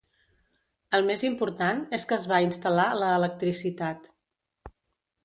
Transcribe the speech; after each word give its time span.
El 0.99 1.03
més 1.09 1.23
important 1.27 1.83
és 1.97 2.07
que 2.11 2.17
es 2.19 2.25
va 2.31 2.39
instal·lar 2.47 2.87
la 3.03 3.11
electricitat. 3.21 4.11